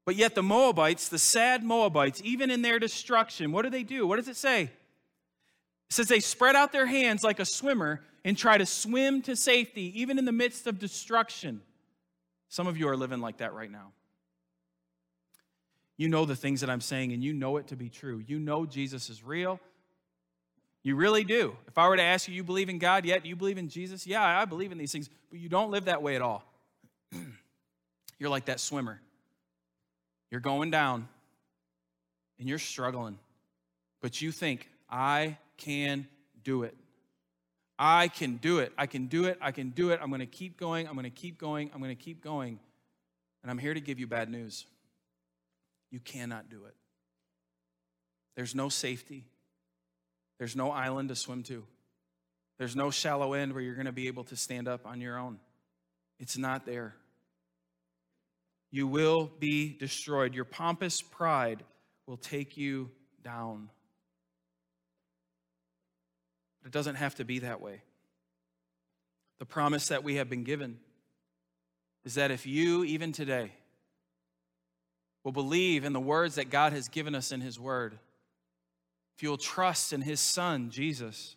[0.04, 4.06] But yet, the Moabites, the sad Moabites, even in their destruction, what do they do?
[4.06, 4.62] What does it say?
[4.62, 4.70] It
[5.88, 9.98] says they spread out their hands like a swimmer and try to swim to safety,
[10.00, 11.62] even in the midst of destruction.
[12.48, 13.92] Some of you are living like that right now.
[15.96, 18.22] You know the things that I'm saying, and you know it to be true.
[18.26, 19.60] You know Jesus is real.
[20.82, 21.56] You really do.
[21.66, 23.22] If I were to ask you, you believe in God yet?
[23.22, 24.06] Do you believe in Jesus?
[24.06, 26.44] Yeah, I believe in these things, but you don't live that way at all.
[28.18, 29.00] You're like that swimmer.
[30.34, 31.06] You're going down
[32.40, 33.20] and you're struggling,
[34.02, 36.08] but you think, I can
[36.42, 36.74] do it.
[37.78, 38.72] I can do it.
[38.76, 39.38] I can do it.
[39.40, 40.00] I can do it.
[40.02, 40.88] I'm going to keep going.
[40.88, 41.70] I'm going to keep going.
[41.72, 42.58] I'm going to keep going.
[43.42, 44.66] And I'm here to give you bad news.
[45.92, 46.74] You cannot do it.
[48.34, 49.26] There's no safety.
[50.38, 51.64] There's no island to swim to.
[52.58, 55.16] There's no shallow end where you're going to be able to stand up on your
[55.16, 55.38] own.
[56.18, 56.96] It's not there
[58.74, 60.34] you will be destroyed.
[60.34, 61.62] Your pompous pride
[62.08, 62.90] will take you
[63.22, 63.70] down.
[66.60, 67.82] But it doesn't have to be that way.
[69.38, 70.78] The promise that we have been given
[72.04, 73.52] is that if you, even today,
[75.22, 77.96] will believe in the words that God has given us in His Word,
[79.16, 81.36] if you will trust in His Son, Jesus,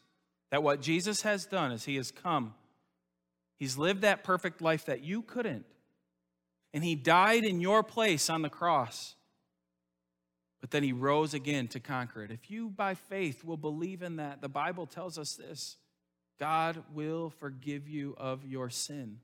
[0.50, 2.56] that what Jesus has done is He has come,
[3.60, 5.66] He's lived that perfect life that you couldn't
[6.74, 9.16] and he died in your place on the cross.
[10.60, 12.32] But then he rose again to conquer it.
[12.32, 15.78] If you, by faith, will believe in that, the Bible tells us this
[16.40, 19.20] God will forgive you of your sin.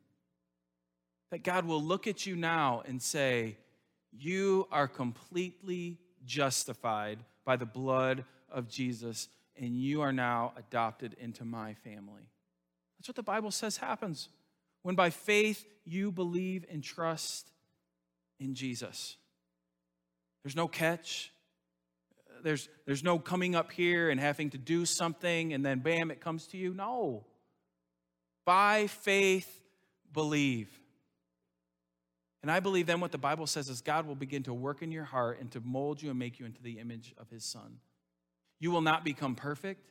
[1.31, 3.57] That God will look at you now and say,
[4.11, 11.43] You are completely justified by the blood of Jesus, and you are now adopted into
[11.43, 12.29] my family.
[12.97, 14.29] That's what the Bible says happens
[14.83, 17.49] when by faith you believe and trust
[18.39, 19.17] in Jesus.
[20.43, 21.31] There's no catch.
[22.43, 26.19] There's, there's no coming up here and having to do something and then bam, it
[26.19, 26.73] comes to you.
[26.73, 27.25] No.
[28.45, 29.61] By faith,
[30.11, 30.69] believe.
[32.41, 34.91] And I believe then what the Bible says is God will begin to work in
[34.91, 37.79] your heart and to mold you and make you into the image of his son.
[38.59, 39.89] You will not become perfect.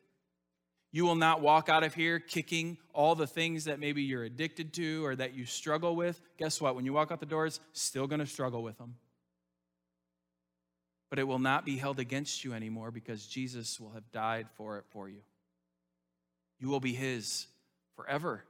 [0.92, 4.74] You will not walk out of here kicking all the things that maybe you're addicted
[4.74, 6.20] to or that you struggle with.
[6.38, 6.76] Guess what?
[6.76, 8.96] When you walk out the doors, still going to struggle with them.
[11.08, 14.76] But it will not be held against you anymore because Jesus will have died for
[14.76, 15.20] it for you.
[16.58, 17.46] You will be his
[17.96, 18.44] forever.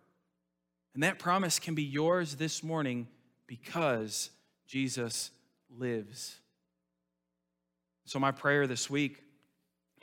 [0.94, 3.06] And that promise can be yours this morning
[3.46, 4.30] because
[4.66, 5.30] Jesus
[5.70, 6.38] lives.
[8.04, 9.22] So, my prayer this week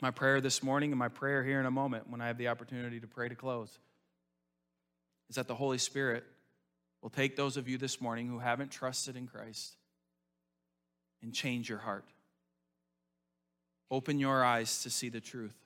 [0.02, 2.48] my prayer this morning and my prayer here in a moment when I have the
[2.48, 3.78] opportunity to pray to close
[5.28, 6.24] is that the Holy Spirit
[7.02, 9.76] will take those of you this morning who haven't trusted in Christ
[11.22, 12.04] and change your heart.
[13.90, 15.56] Open your eyes to see the truth,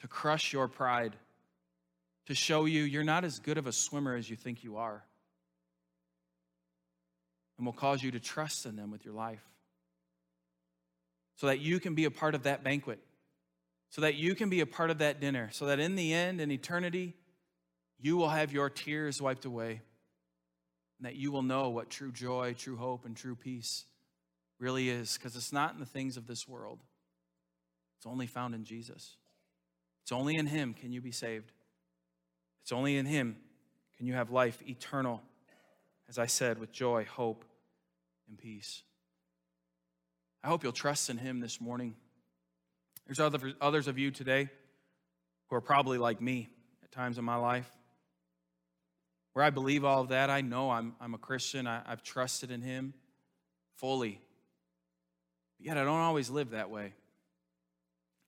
[0.00, 1.16] to crush your pride,
[2.26, 5.04] to show you you're not as good of a swimmer as you think you are,
[7.58, 9.44] and will cause you to trust in them with your life
[11.36, 13.00] so that you can be a part of that banquet
[13.90, 16.40] so that you can be a part of that dinner, so that in the end,
[16.40, 17.14] in eternity,
[17.98, 19.82] you will have your tears wiped away,
[20.98, 23.84] and that you will know what true joy, true hope, and true peace
[24.58, 26.78] really is, because it's not in the things of this world.
[27.98, 29.16] It's only found in Jesus.
[30.02, 31.52] It's only in Him can you be saved.
[32.62, 33.36] It's only in Him
[33.96, 35.20] can you have life eternal,
[36.08, 37.44] as I said, with joy, hope,
[38.28, 38.82] and peace.
[40.42, 41.96] I hope you'll trust in Him this morning.
[43.10, 44.48] There's other, others of you today
[45.48, 46.48] who are probably like me
[46.84, 47.68] at times in my life,
[49.32, 50.30] where I believe all of that.
[50.30, 52.94] I know I'm, I'm a Christian, I, I've trusted in Him
[53.74, 54.20] fully.
[55.58, 56.92] But yet I don't always live that way.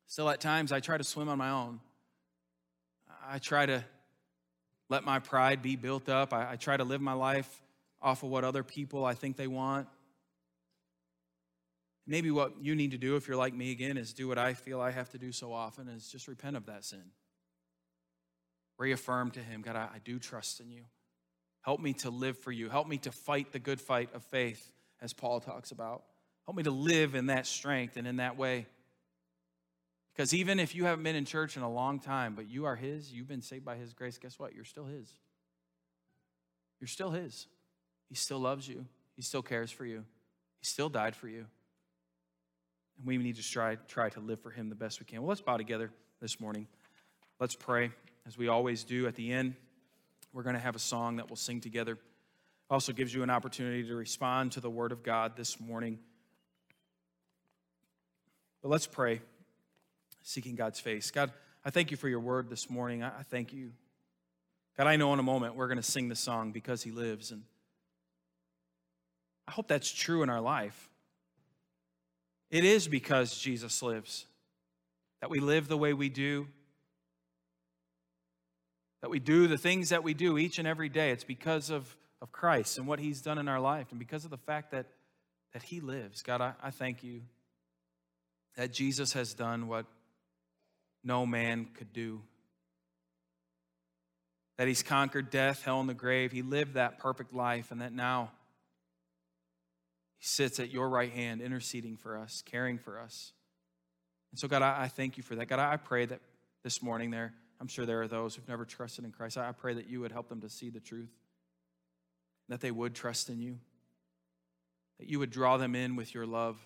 [0.08, 1.78] Still, at times, I try to swim on my own.
[3.24, 3.84] I try to
[4.88, 6.32] let my pride be built up.
[6.32, 7.62] I, I, try to live my life
[8.02, 9.86] off of what other people I think they want.
[12.06, 14.54] Maybe what you need to do, if you're like me again, is do what I
[14.54, 17.04] feel I have to do so often, is just repent of that sin.
[18.78, 20.82] Reaffirm to Him, God, I, I do trust in you.
[21.60, 22.68] Help me to live for you.
[22.68, 26.02] Help me to fight the good fight of faith, as Paul talks about.
[26.44, 28.66] Help me to live in that strength and in that way.
[30.12, 32.74] Because even if you haven't been in church in a long time, but you are
[32.74, 34.54] His, you've been saved by His grace, guess what?
[34.54, 35.08] You're still His.
[36.80, 37.46] You're still His.
[38.08, 40.04] He still loves you, He still cares for you,
[40.58, 41.46] He still died for you.
[43.02, 45.22] And we need to try, try to live for Him the best we can.
[45.22, 45.90] Well, let's bow together
[46.20, 46.68] this morning.
[47.40, 47.90] Let's pray,
[48.28, 49.56] as we always do at the end.
[50.32, 51.98] We're going to have a song that we'll sing together.
[52.70, 55.98] Also gives you an opportunity to respond to the Word of God this morning.
[58.62, 59.20] But let's pray,
[60.22, 61.10] seeking God's face.
[61.10, 61.32] God,
[61.64, 63.02] I thank you for your word this morning.
[63.02, 63.72] I thank you.
[64.78, 67.32] God, I know in a moment we're going to sing the song because he lives.
[67.32, 67.42] And
[69.48, 70.91] I hope that's true in our life.
[72.52, 74.26] It is because Jesus lives
[75.22, 76.46] that we live the way we do,
[79.00, 81.12] that we do the things that we do each and every day.
[81.12, 84.30] It's because of, of Christ and what he's done in our life, and because of
[84.30, 84.86] the fact that,
[85.54, 86.22] that he lives.
[86.22, 87.22] God, I, I thank you
[88.56, 89.86] that Jesus has done what
[91.02, 92.20] no man could do.
[94.58, 96.32] That he's conquered death, hell, and the grave.
[96.32, 98.30] He lived that perfect life, and that now
[100.22, 103.32] he sits at your right hand, interceding for us, caring for us.
[104.30, 105.46] And so, God, I, I thank you for that.
[105.46, 106.20] God, I pray that
[106.62, 109.36] this morning there, I'm sure there are those who've never trusted in Christ.
[109.36, 111.10] I pray that you would help them to see the truth,
[112.48, 113.58] that they would trust in you,
[114.98, 116.56] that you would draw them in with your love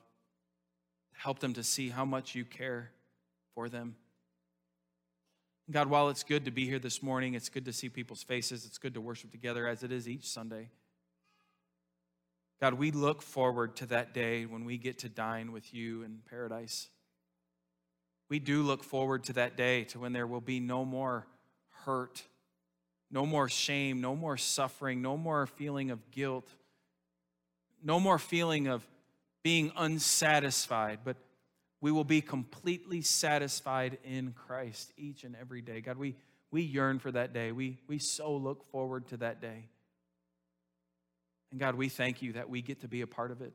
[1.17, 2.91] help them to see how much you care
[3.55, 3.97] for them.
[5.71, 8.65] God, while it's good to be here this morning, it's good to see people's faces,
[8.65, 10.69] it's good to worship together as it is each Sunday.
[12.61, 16.21] God, we look forward to that day when we get to dine with you in
[16.29, 16.89] paradise.
[18.29, 21.27] We do look forward to that day to when there will be no more
[21.85, 22.23] hurt,
[23.11, 26.49] no more shame, no more suffering, no more feeling of guilt,
[27.85, 28.87] no more feeling of
[29.43, 31.17] being unsatisfied, but
[31.81, 35.81] we will be completely satisfied in Christ each and every day.
[35.81, 36.17] God, we,
[36.51, 37.53] we yearn for that day.
[37.53, 39.69] We, we so look forward to that day.
[41.57, 43.55] And God, we thank you that we get to be a part of it.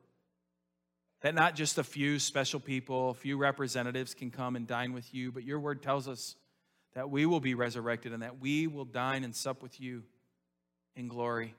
[1.20, 5.14] That not just a few special people, a few representatives can come and dine with
[5.14, 6.34] you, but your word tells us
[6.94, 10.02] that we will be resurrected and that we will dine and sup with you
[10.96, 11.54] in glory.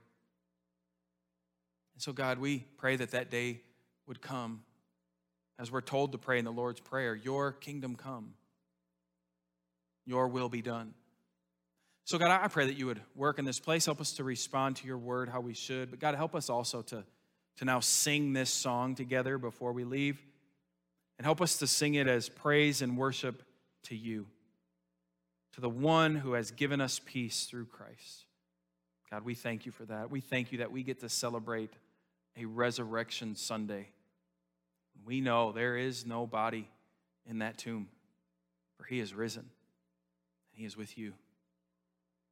[1.94, 3.62] And so, God, we pray that that day
[4.06, 4.64] would come
[5.58, 8.34] as we're told to pray in the Lord's Prayer Your kingdom come,
[10.06, 10.94] your will be done.
[12.06, 13.86] So, God, I pray that you would work in this place.
[13.86, 15.90] Help us to respond to your word how we should.
[15.90, 17.04] But, God, help us also to,
[17.58, 20.22] to now sing this song together before we leave.
[21.18, 23.44] And help us to sing it as praise and worship
[23.84, 24.26] to you,
[25.54, 28.26] to the one who has given us peace through Christ.
[29.10, 30.10] God, we thank you for that.
[30.10, 31.72] We thank you that we get to celebrate
[32.36, 33.90] a resurrection Sunday.
[35.06, 36.68] We know there is no body
[37.30, 37.88] in that tomb,
[38.78, 41.14] for he is risen and he is with you.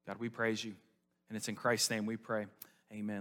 [0.08, 0.74] God, we praise you.
[1.30, 2.48] And it's in Christ's name we pray.
[2.92, 3.20] Amen.